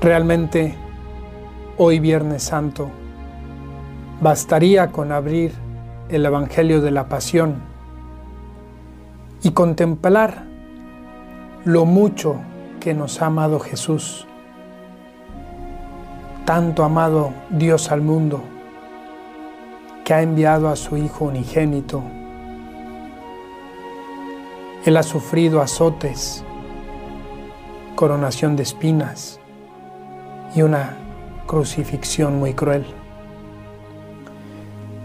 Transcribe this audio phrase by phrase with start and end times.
[0.00, 0.74] Realmente,
[1.76, 2.88] hoy Viernes Santo,
[4.22, 5.52] bastaría con abrir
[6.08, 7.56] el Evangelio de la Pasión
[9.42, 10.46] y contemplar
[11.66, 12.36] lo mucho
[12.80, 14.26] que nos ha amado Jesús,
[16.46, 18.40] tanto amado Dios al mundo,
[20.02, 22.02] que ha enviado a su Hijo unigénito.
[24.86, 26.42] Él ha sufrido azotes,
[27.96, 29.39] coronación de espinas,
[30.54, 30.96] y una
[31.46, 32.86] crucifixión muy cruel.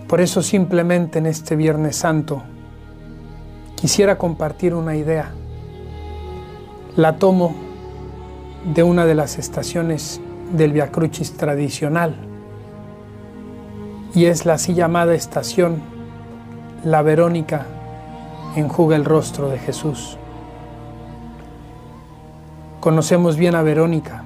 [0.07, 2.43] Por eso simplemente en este Viernes Santo
[3.75, 5.31] quisiera compartir una idea.
[6.95, 7.55] La tomo
[8.73, 10.21] de una de las estaciones
[10.53, 12.15] del Via Crucis tradicional
[14.13, 15.81] y es la así llamada estación
[16.83, 17.65] La Verónica
[18.55, 20.17] enjuga el rostro de Jesús.
[22.79, 24.23] Conocemos bien a Verónica,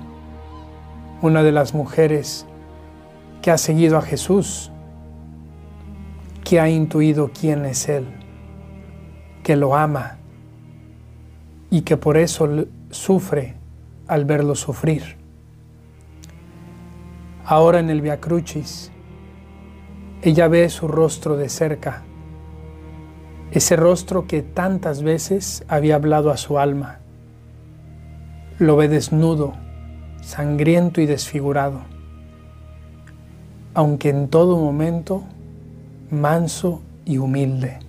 [1.21, 2.45] una de las mujeres
[3.41, 4.71] que ha seguido a Jesús,
[6.43, 8.07] que ha intuido quién es Él,
[9.43, 10.17] que lo ama
[11.69, 12.49] y que por eso
[12.89, 13.55] sufre
[14.07, 15.17] al verlo sufrir.
[17.45, 18.91] Ahora en el Via Crucis,
[20.21, 22.03] ella ve su rostro de cerca,
[23.51, 26.99] ese rostro que tantas veces había hablado a su alma.
[28.59, 29.53] Lo ve desnudo,
[30.29, 31.81] sangriento y desfigurado,
[33.73, 35.23] aunque en todo momento
[36.11, 37.79] manso y humilde.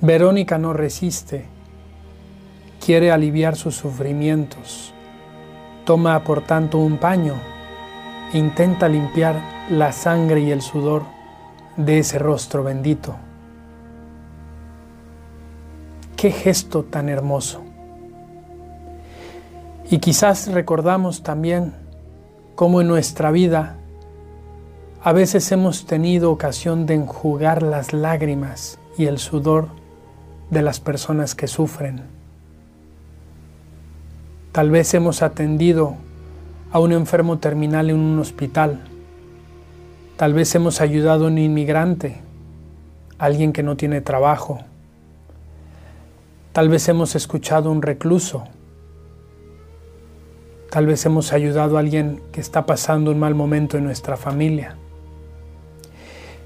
[0.00, 1.44] Verónica no resiste,
[2.84, 4.92] quiere aliviar sus sufrimientos,
[5.84, 7.34] toma por tanto un paño
[8.34, 9.36] e intenta limpiar
[9.70, 11.04] la sangre y el sudor
[11.76, 13.14] de ese rostro bendito.
[16.16, 17.71] Qué gesto tan hermoso.
[19.92, 21.74] Y quizás recordamos también
[22.54, 23.76] cómo en nuestra vida
[25.02, 29.68] a veces hemos tenido ocasión de enjugar las lágrimas y el sudor
[30.48, 32.04] de las personas que sufren.
[34.52, 35.96] Tal vez hemos atendido
[36.70, 38.80] a un enfermo terminal en un hospital.
[40.16, 42.22] Tal vez hemos ayudado a un inmigrante,
[43.18, 44.60] alguien que no tiene trabajo.
[46.54, 48.44] Tal vez hemos escuchado a un recluso
[50.72, 54.78] Tal vez hemos ayudado a alguien que está pasando un mal momento en nuestra familia.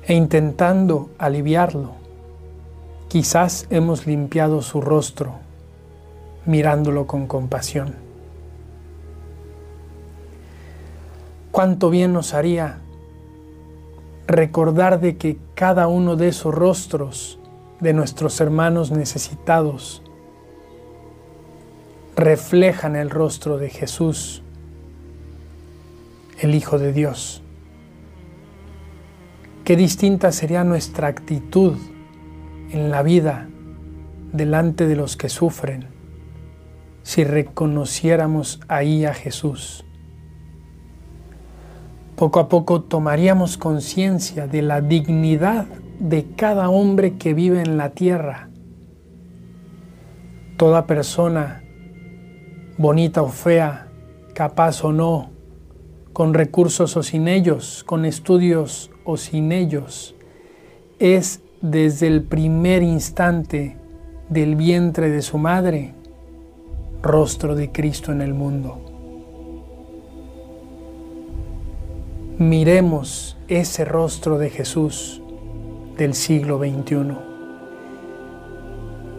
[0.05, 1.93] E intentando aliviarlo,
[3.07, 5.35] quizás hemos limpiado su rostro
[6.45, 7.95] mirándolo con compasión.
[11.53, 12.81] Cuánto bien nos haría
[14.27, 17.39] recordar de que cada uno de esos rostros
[17.79, 20.03] de nuestros hermanos necesitados
[22.17, 24.43] reflejan el rostro de Jesús,
[26.41, 27.43] el Hijo de Dios.
[29.65, 31.77] Qué distinta sería nuestra actitud
[32.71, 33.49] en la vida
[34.33, 35.89] delante de los que sufren
[37.03, 39.85] si reconociéramos ahí a Jesús.
[42.17, 45.67] Poco a poco tomaríamos conciencia de la dignidad
[46.01, 48.49] de cada hombre que vive en la tierra.
[50.57, 51.63] Toda persona
[52.79, 53.89] bonita o fea,
[54.35, 55.31] capaz o no,
[56.13, 60.15] con recursos o sin ellos, con estudios o sin ellos,
[60.99, 63.77] es desde el primer instante
[64.29, 65.95] del vientre de su madre,
[67.03, 68.81] rostro de Cristo en el mundo.
[72.39, 75.23] Miremos ese rostro de Jesús
[75.97, 77.17] del siglo XXI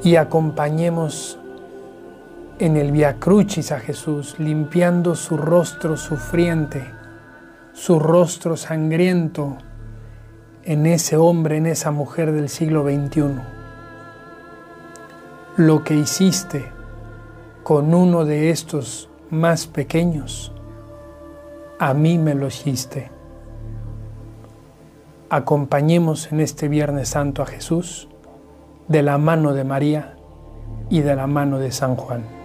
[0.04, 1.37] y acompañemos
[2.60, 6.84] en el Via Crucis a Jesús, limpiando su rostro sufriente,
[7.74, 9.58] su rostro sangriento
[10.64, 13.42] en ese hombre, en esa mujer del siglo XXI.
[15.58, 16.66] Lo que hiciste
[17.64, 20.52] con uno de estos más pequeños,
[21.80, 23.12] a mí me lo hiciste.
[25.30, 28.08] Acompañemos en este Viernes Santo a Jesús
[28.88, 30.16] de la mano de María
[30.90, 32.37] y de la mano de San Juan.